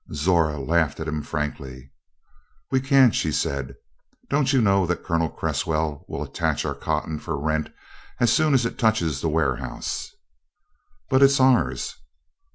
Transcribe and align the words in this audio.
Zora 0.15 0.59
laughed 0.59 0.99
at 0.99 1.07
him 1.07 1.21
frankly. 1.21 1.91
"We 2.71 2.79
can't," 2.81 3.13
she 3.13 3.31
said. 3.31 3.75
"Don't 4.31 4.51
you 4.51 4.59
know 4.59 4.87
that 4.87 5.03
Colonel 5.03 5.29
Cresswell 5.29 6.05
will 6.07 6.23
attach 6.23 6.65
our 6.65 6.73
cotton 6.73 7.19
for 7.19 7.37
rent 7.39 7.69
as 8.19 8.33
soon 8.33 8.55
as 8.55 8.65
it 8.65 8.79
touches 8.79 9.21
the 9.21 9.29
warehouse?" 9.29 10.09
"But 11.11 11.21
it's 11.21 11.39
ours." 11.39 11.93